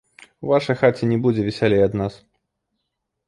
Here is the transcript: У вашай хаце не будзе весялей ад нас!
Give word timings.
У 0.45 0.47
вашай 0.51 0.77
хаце 0.81 1.09
не 1.11 1.19
будзе 1.27 1.41
весялей 1.49 1.81
ад 1.87 1.93
нас! 2.01 2.13